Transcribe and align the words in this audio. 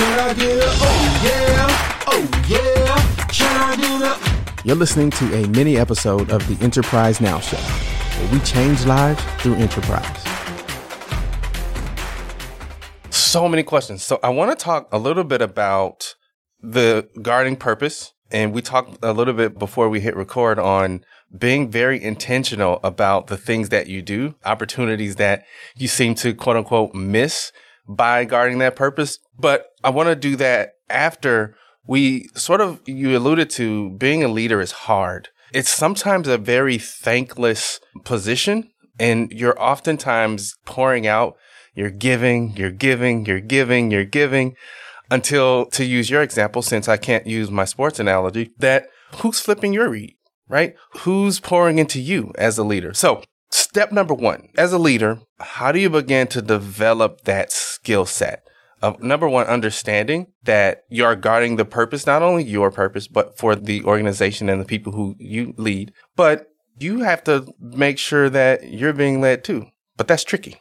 Can 0.00 0.18
I 0.18 0.32
get 0.32 0.56
a 0.56 0.66
oh 0.66 1.20
yeah, 1.22 2.04
oh 2.06 2.22
yeah, 2.48 3.26
can 3.28 3.54
I 3.60 3.76
get 3.76 4.62
a 4.62 4.66
You're 4.66 4.76
listening 4.76 5.10
to 5.10 5.44
a 5.44 5.46
mini 5.48 5.76
episode 5.76 6.30
of 6.30 6.40
the 6.48 6.64
Enterprise 6.64 7.20
Now 7.20 7.38
Show, 7.38 7.58
where 7.58 8.32
we 8.32 8.38
change 8.40 8.86
lives 8.86 9.22
through 9.40 9.56
enterprise. 9.56 10.24
So 13.10 13.46
many 13.46 13.62
questions. 13.62 14.02
So 14.02 14.18
I 14.22 14.30
want 14.30 14.58
to 14.58 14.64
talk 14.64 14.88
a 14.90 14.98
little 14.98 15.24
bit 15.24 15.42
about 15.42 16.14
the 16.60 17.06
guarding 17.20 17.56
purpose. 17.56 18.14
And 18.32 18.52
we 18.52 18.62
talked 18.62 18.96
a 19.02 19.12
little 19.12 19.34
bit 19.34 19.58
before 19.58 19.88
we 19.88 20.00
hit 20.00 20.16
record 20.16 20.58
on 20.58 21.04
being 21.36 21.68
very 21.68 22.00
intentional 22.00 22.78
about 22.84 23.26
the 23.26 23.36
things 23.36 23.70
that 23.70 23.88
you 23.88 24.02
do, 24.02 24.36
opportunities 24.44 25.16
that 25.16 25.44
you 25.76 25.88
seem 25.88 26.14
to 26.14 26.32
quote 26.32 26.56
unquote 26.56 26.94
miss 26.94 27.50
by 27.90 28.24
guarding 28.24 28.58
that 28.58 28.76
purpose. 28.76 29.18
But 29.38 29.66
I 29.82 29.90
want 29.90 30.08
to 30.08 30.16
do 30.16 30.36
that 30.36 30.72
after 30.88 31.56
we 31.86 32.28
sort 32.34 32.60
of, 32.60 32.80
you 32.86 33.16
alluded 33.16 33.50
to 33.50 33.90
being 33.90 34.22
a 34.22 34.28
leader 34.28 34.60
is 34.60 34.72
hard. 34.72 35.28
It's 35.52 35.70
sometimes 35.70 36.28
a 36.28 36.38
very 36.38 36.78
thankless 36.78 37.80
position 38.04 38.70
and 38.98 39.32
you're 39.32 39.60
oftentimes 39.60 40.54
pouring 40.64 41.06
out, 41.06 41.36
you're 41.74 41.90
giving, 41.90 42.56
you're 42.56 42.70
giving, 42.70 43.26
you're 43.26 43.40
giving, 43.40 43.90
you're 43.90 44.04
giving 44.04 44.54
until 45.10 45.66
to 45.66 45.84
use 45.84 46.10
your 46.10 46.22
example, 46.22 46.62
since 46.62 46.88
I 46.88 46.96
can't 46.96 47.26
use 47.26 47.50
my 47.50 47.64
sports 47.64 47.98
analogy, 47.98 48.52
that 48.58 48.86
who's 49.16 49.40
flipping 49.40 49.72
your 49.72 49.88
read, 49.88 50.14
right? 50.48 50.74
Who's 50.98 51.40
pouring 51.40 51.78
into 51.78 52.00
you 52.00 52.32
as 52.38 52.58
a 52.58 52.62
leader? 52.62 52.94
So 52.94 53.22
step 53.50 53.92
number 53.92 54.14
one, 54.14 54.48
as 54.56 54.72
a 54.72 54.78
leader, 54.78 55.20
how 55.38 55.72
do 55.72 55.78
you 55.78 55.90
begin 55.90 56.26
to 56.28 56.42
develop 56.42 57.22
that 57.22 57.52
skill 57.52 58.06
set? 58.06 58.44
Of 58.82 59.02
number 59.02 59.28
one, 59.28 59.46
understanding 59.46 60.28
that 60.44 60.84
you 60.88 61.04
are 61.04 61.14
guarding 61.14 61.56
the 61.56 61.66
purpose, 61.66 62.06
not 62.06 62.22
only 62.22 62.44
your 62.44 62.70
purpose, 62.70 63.08
but 63.08 63.36
for 63.36 63.54
the 63.54 63.84
organization 63.84 64.48
and 64.48 64.58
the 64.58 64.64
people 64.64 64.92
who 64.92 65.16
you 65.18 65.52
lead. 65.58 65.92
But 66.16 66.46
you 66.78 67.00
have 67.00 67.22
to 67.24 67.52
make 67.60 67.98
sure 67.98 68.30
that 68.30 68.70
you're 68.70 68.94
being 68.94 69.20
led 69.20 69.44
too. 69.44 69.66
But 69.98 70.08
that's 70.08 70.24
tricky. 70.24 70.56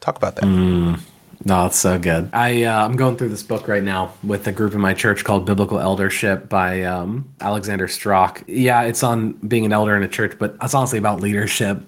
Talk 0.00 0.18
about 0.18 0.36
that. 0.36 0.44
Mm. 0.44 1.00
No, 1.44 1.66
it's 1.66 1.76
so 1.78 1.98
good. 1.98 2.30
I 2.32 2.64
uh, 2.64 2.84
I'm 2.84 2.96
going 2.96 3.16
through 3.16 3.30
this 3.30 3.42
book 3.42 3.66
right 3.66 3.82
now 3.82 4.14
with 4.22 4.46
a 4.46 4.52
group 4.52 4.74
in 4.74 4.80
my 4.80 4.94
church 4.94 5.24
called 5.24 5.44
Biblical 5.44 5.78
Eldership 5.78 6.48
by 6.48 6.82
um, 6.84 7.32
Alexander 7.40 7.88
Strauch. 7.88 8.44
Yeah, 8.46 8.82
it's 8.82 9.02
on 9.02 9.32
being 9.32 9.64
an 9.64 9.72
elder 9.72 9.96
in 9.96 10.02
a 10.02 10.08
church, 10.08 10.36
but 10.38 10.56
it's 10.62 10.74
honestly 10.74 10.98
about 10.98 11.20
leadership. 11.20 11.82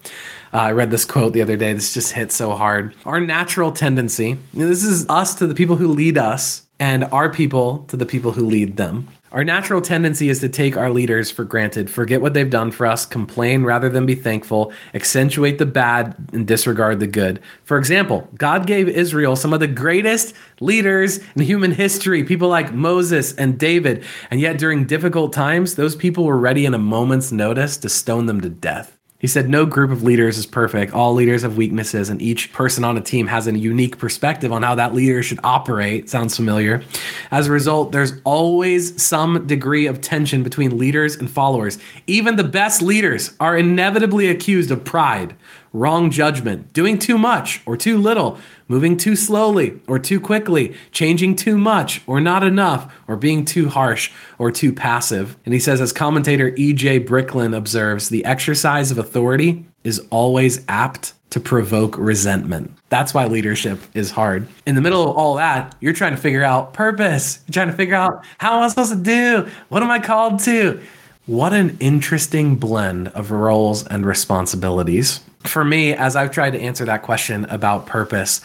Uh, 0.52 0.58
I 0.58 0.72
read 0.72 0.90
this 0.90 1.04
quote 1.04 1.32
the 1.32 1.42
other 1.42 1.56
day. 1.56 1.72
This 1.72 1.94
just 1.94 2.12
hit 2.12 2.32
so 2.32 2.52
hard. 2.52 2.94
Our 3.04 3.20
natural 3.20 3.72
tendency. 3.72 4.38
this 4.52 4.84
is 4.84 5.08
us 5.08 5.34
to 5.36 5.46
the 5.46 5.54
people 5.54 5.76
who 5.76 5.88
lead 5.88 6.18
us, 6.18 6.63
and 6.84 7.04
our 7.04 7.30
people 7.30 7.78
to 7.88 7.96
the 7.96 8.04
people 8.04 8.32
who 8.32 8.44
lead 8.44 8.76
them. 8.76 9.08
Our 9.32 9.42
natural 9.42 9.80
tendency 9.80 10.28
is 10.28 10.40
to 10.40 10.50
take 10.50 10.76
our 10.76 10.90
leaders 10.90 11.30
for 11.30 11.42
granted, 11.42 11.88
forget 11.88 12.20
what 12.20 12.34
they've 12.34 12.50
done 12.50 12.70
for 12.70 12.86
us, 12.86 13.06
complain 13.06 13.64
rather 13.64 13.88
than 13.88 14.04
be 14.04 14.14
thankful, 14.14 14.70
accentuate 14.92 15.56
the 15.56 15.64
bad, 15.64 16.14
and 16.34 16.46
disregard 16.46 17.00
the 17.00 17.06
good. 17.06 17.40
For 17.64 17.78
example, 17.78 18.28
God 18.36 18.66
gave 18.66 18.86
Israel 18.86 19.34
some 19.34 19.54
of 19.54 19.60
the 19.60 19.66
greatest 19.66 20.34
leaders 20.60 21.20
in 21.34 21.42
human 21.42 21.70
history, 21.70 22.22
people 22.22 22.50
like 22.50 22.74
Moses 22.74 23.34
and 23.34 23.58
David, 23.58 24.04
and 24.30 24.38
yet 24.38 24.58
during 24.58 24.84
difficult 24.84 25.32
times, 25.32 25.76
those 25.76 25.96
people 25.96 26.24
were 26.24 26.36
ready 26.36 26.66
in 26.66 26.74
a 26.74 26.78
moment's 26.78 27.32
notice 27.32 27.78
to 27.78 27.88
stone 27.88 28.26
them 28.26 28.42
to 28.42 28.50
death. 28.50 28.98
He 29.24 29.28
said, 29.28 29.48
No 29.48 29.64
group 29.64 29.90
of 29.90 30.02
leaders 30.02 30.36
is 30.36 30.44
perfect. 30.44 30.92
All 30.92 31.14
leaders 31.14 31.40
have 31.40 31.56
weaknesses, 31.56 32.10
and 32.10 32.20
each 32.20 32.52
person 32.52 32.84
on 32.84 32.98
a 32.98 33.00
team 33.00 33.26
has 33.28 33.46
a 33.46 33.58
unique 33.58 33.96
perspective 33.96 34.52
on 34.52 34.62
how 34.62 34.74
that 34.74 34.92
leader 34.92 35.22
should 35.22 35.40
operate. 35.42 36.10
Sounds 36.10 36.36
familiar. 36.36 36.82
As 37.30 37.46
a 37.46 37.50
result, 37.50 37.92
there's 37.92 38.12
always 38.24 39.02
some 39.02 39.46
degree 39.46 39.86
of 39.86 40.02
tension 40.02 40.42
between 40.42 40.76
leaders 40.76 41.16
and 41.16 41.30
followers. 41.30 41.78
Even 42.06 42.36
the 42.36 42.44
best 42.44 42.82
leaders 42.82 43.32
are 43.40 43.56
inevitably 43.56 44.28
accused 44.28 44.70
of 44.70 44.84
pride, 44.84 45.34
wrong 45.74 46.10
judgment, 46.10 46.72
doing 46.72 46.98
too 46.98 47.18
much 47.18 47.60
or 47.66 47.76
too 47.76 47.98
little, 47.98 48.38
moving 48.68 48.96
too 48.96 49.16
slowly 49.16 49.78
or 49.86 49.98
too 49.98 50.18
quickly, 50.18 50.74
changing 50.92 51.36
too 51.36 51.58
much 51.58 52.00
or 52.06 52.20
not 52.20 52.42
enough, 52.42 52.90
or 53.06 53.16
being 53.16 53.44
too 53.44 53.68
harsh 53.68 54.10
or 54.38 54.50
too 54.50 54.72
passive. 54.72 55.36
And 55.44 55.52
he 55.52 55.60
says, 55.60 55.80
as 55.82 55.92
commentator 55.92 56.54
E.J. 56.56 57.00
Bricklin 57.00 57.52
observes, 57.52 58.08
the 58.08 58.24
exercise 58.24 58.90
of 58.90 58.96
authority 58.96 59.66
is 59.82 60.00
always 60.10 60.64
apt 60.68 61.12
to 61.30 61.40
provoke 61.40 61.98
resentment. 61.98 62.72
That's 62.90 63.12
why 63.12 63.26
leadership 63.26 63.80
is 63.92 64.12
hard. 64.12 64.46
In 64.66 64.76
the 64.76 64.80
middle 64.80 65.02
of 65.02 65.16
all 65.16 65.34
that, 65.34 65.74
you're 65.80 65.92
trying 65.92 66.14
to 66.14 66.20
figure 66.20 66.44
out 66.44 66.72
purpose. 66.72 67.40
You're 67.46 67.54
trying 67.54 67.66
to 67.66 67.76
figure 67.76 67.96
out 67.96 68.24
how 68.38 68.56
am 68.56 68.62
I 68.62 68.68
supposed 68.68 68.92
to 68.92 68.96
do? 68.96 69.50
What 69.68 69.82
am 69.82 69.90
I 69.90 69.98
called 69.98 70.38
to? 70.44 70.80
What 71.26 71.52
an 71.52 71.76
interesting 71.80 72.54
blend 72.54 73.08
of 73.08 73.32
roles 73.32 73.84
and 73.84 74.06
responsibilities. 74.06 75.20
For 75.44 75.64
me, 75.64 75.92
as 75.94 76.16
I've 76.16 76.30
tried 76.30 76.50
to 76.50 76.60
answer 76.60 76.84
that 76.86 77.02
question 77.02 77.44
about 77.46 77.86
purpose, 77.86 78.40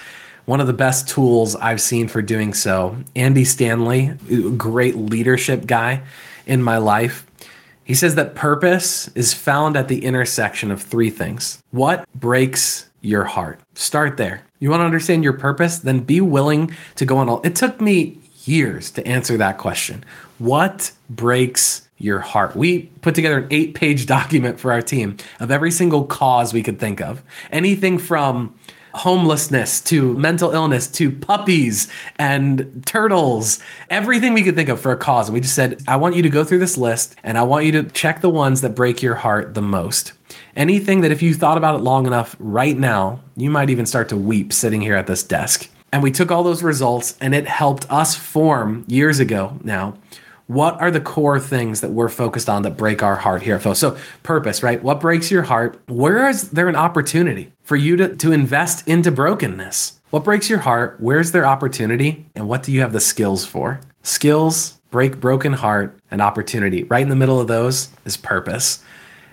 one 0.46 0.60
of 0.60 0.68
the 0.68 0.74
best 0.74 1.08
tools 1.08 1.56
I've 1.56 1.82
seen 1.82 2.08
for 2.08 2.22
doing 2.22 2.54
so, 2.54 2.98
Andy 3.16 3.46
Stanley, 3.46 4.14
great 4.58 4.96
leadership 4.96 5.66
guy 5.66 6.02
in 6.46 6.64
my 6.64 6.78
life, 6.78 7.26
he 7.84 7.94
says 7.94 8.16
that 8.16 8.36
purpose 8.36 9.08
is 9.10 9.34
found 9.34 9.76
at 9.76 9.88
the 9.88 10.06
intersection 10.06 10.72
of 10.72 10.82
three 10.82 11.10
things. 11.10 11.64
What 11.72 12.08
breaks 12.14 12.90
your 13.02 13.24
heart? 13.24 13.60
Start 13.76 14.18
there. 14.18 14.42
You 14.60 14.70
want 14.70 14.82
to 14.82 14.86
understand 14.86 15.24
your 15.24 15.34
purpose? 15.34 15.80
Then 15.80 16.00
be 16.00 16.22
willing 16.22 16.76
to 16.96 17.06
go 17.06 17.18
on 17.18 17.30
all. 17.30 17.42
It 17.44 17.56
took 17.56 17.80
me 17.80 18.20
years 18.44 18.92
to 18.92 19.08
answer 19.08 19.38
that 19.38 19.58
question. 19.58 20.04
What 20.38 20.92
breaks 21.10 21.89
your 22.00 22.20
heart? 22.20 22.56
We 22.56 22.84
put 23.02 23.14
together 23.14 23.40
an 23.40 23.48
eight 23.52 23.76
page 23.76 24.06
document 24.08 24.60
for 24.60 24.72
our 24.72 24.82
team 24.82 25.18
of 25.40 25.52
every 25.52 25.72
single 25.72 26.06
cause 26.06 26.54
we 26.54 26.64
could 26.64 26.80
think 26.80 27.00
of. 27.00 27.22
Anything 27.52 28.00
from 28.00 28.56
homelessness 28.94 29.82
to 29.82 30.18
mental 30.18 30.52
illness 30.52 30.88
to 30.88 31.12
puppies 31.12 31.88
and 32.18 32.84
turtles, 32.86 33.60
everything 33.90 34.34
we 34.34 34.44
could 34.44 34.56
think 34.56 34.70
of 34.70 34.80
for 34.80 34.92
a 34.92 34.98
cause. 34.98 35.28
And 35.28 35.34
we 35.34 35.42
just 35.42 35.56
said, 35.56 35.82
I 35.88 35.96
want 35.98 36.16
you 36.16 36.24
to 36.24 36.30
go 36.30 36.44
through 36.44 36.60
this 36.60 36.78
list 36.78 37.16
and 37.24 37.38
I 37.38 37.44
want 37.44 37.66
you 37.66 37.72
to 37.74 37.84
check 37.84 38.22
the 38.22 38.30
ones 38.30 38.62
that 38.62 38.76
break 38.76 39.02
your 39.02 39.16
heart 39.16 39.54
the 39.54 39.62
most. 39.62 40.14
Anything 40.56 41.02
that 41.02 41.12
if 41.12 41.22
you 41.22 41.34
thought 41.34 41.58
about 41.58 41.76
it 41.76 41.84
long 41.84 42.06
enough 42.06 42.36
right 42.40 42.78
now, 42.78 43.22
you 43.36 43.50
might 43.50 43.70
even 43.70 43.86
start 43.86 44.10
to 44.10 44.18
weep 44.18 44.52
sitting 44.52 44.82
here 44.82 44.96
at 44.96 45.08
this 45.08 45.24
desk. 45.24 45.70
And 45.92 46.04
we 46.04 46.12
took 46.12 46.32
all 46.32 46.44
those 46.44 46.62
results 46.62 47.18
and 47.20 47.34
it 47.34 47.48
helped 47.48 47.90
us 47.92 48.16
form 48.16 48.86
years 48.88 49.20
ago 49.20 49.58
now 49.64 49.98
what 50.50 50.82
are 50.82 50.90
the 50.90 51.00
core 51.00 51.40
things 51.40 51.82
that 51.82 51.92
we're 51.92 52.10
focused 52.10 52.50
on 52.50 52.64
that 52.64 52.76
break 52.76 53.04
our 53.04 53.18
heart 53.18 53.44
here? 53.44 53.60
So, 53.76 53.96
purpose, 54.24 54.64
right? 54.64 54.82
What 54.82 55.00
breaks 55.00 55.30
your 55.30 55.44
heart? 55.44 55.80
Where 55.86 56.28
is 56.28 56.50
there 56.50 56.68
an 56.68 56.76
opportunity 56.76 57.54
for 57.62 57.76
you 57.76 57.96
to, 57.98 58.16
to 58.16 58.32
invest 58.32 58.88
into 58.88 59.12
brokenness? 59.12 60.00
What 60.10 60.24
breaks 60.24 60.50
your 60.50 60.58
heart? 60.58 60.98
Where's 61.00 61.34
there 61.34 61.46
opportunity? 61.46 62.26
And 62.34 62.50
what 62.50 62.64
do 62.64 62.72
you 62.72 62.82
have 62.82 62.94
the 62.94 63.00
skills 63.00 63.46
for? 63.46 63.80
Skills, 64.02 64.80
break 64.90 65.20
broken 65.20 65.54
heart, 65.54 66.00
and 66.10 66.20
opportunity. 66.20 66.84
Right 66.84 67.04
in 67.04 67.10
the 67.10 67.16
middle 67.16 67.40
of 67.40 67.48
those 67.48 67.90
is 68.04 68.18
purpose. 68.18 68.84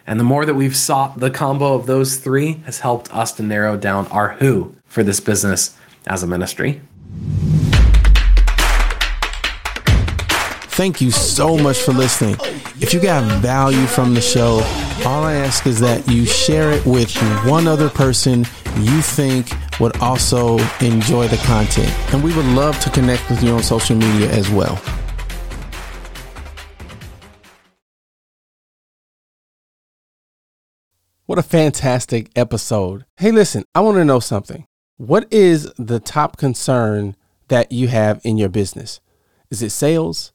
And 0.06 0.20
the 0.20 0.24
more 0.24 0.44
that 0.44 0.54
we've 0.54 0.76
sought 0.76 1.18
the 1.18 1.30
combo 1.30 1.72
of 1.72 1.86
those 1.86 2.18
three 2.18 2.60
has 2.66 2.80
helped 2.80 3.10
us 3.14 3.32
to 3.32 3.42
narrow 3.42 3.78
down 3.78 4.06
our 4.08 4.34
who 4.34 4.76
for 4.84 5.02
this 5.02 5.20
business 5.20 5.78
as 6.06 6.22
a 6.22 6.26
ministry. 6.26 6.82
Thank 10.76 11.00
you 11.00 11.10
so 11.10 11.56
much 11.56 11.78
for 11.78 11.94
listening. 11.94 12.36
If 12.82 12.92
you 12.92 13.00
got 13.00 13.40
value 13.40 13.86
from 13.86 14.12
the 14.12 14.20
show, 14.20 14.60
all 15.06 15.24
I 15.24 15.32
ask 15.32 15.66
is 15.66 15.80
that 15.80 16.06
you 16.06 16.26
share 16.26 16.70
it 16.70 16.84
with 16.84 17.16
one 17.46 17.66
other 17.66 17.88
person 17.88 18.40
you 18.80 19.00
think 19.00 19.48
would 19.80 19.96
also 20.02 20.58
enjoy 20.82 21.28
the 21.28 21.38
content. 21.46 21.90
And 22.12 22.22
we 22.22 22.36
would 22.36 22.44
love 22.44 22.78
to 22.80 22.90
connect 22.90 23.30
with 23.30 23.42
you 23.42 23.52
on 23.52 23.62
social 23.62 23.96
media 23.96 24.30
as 24.30 24.50
well. 24.50 24.76
What 31.24 31.38
a 31.38 31.42
fantastic 31.42 32.30
episode. 32.36 33.06
Hey, 33.16 33.30
listen, 33.30 33.64
I 33.74 33.80
want 33.80 33.96
to 33.96 34.04
know 34.04 34.20
something. 34.20 34.66
What 34.98 35.26
is 35.32 35.72
the 35.78 36.00
top 36.00 36.36
concern 36.36 37.16
that 37.48 37.72
you 37.72 37.88
have 37.88 38.20
in 38.24 38.36
your 38.36 38.50
business? 38.50 39.00
Is 39.50 39.62
it 39.62 39.70
sales? 39.70 40.34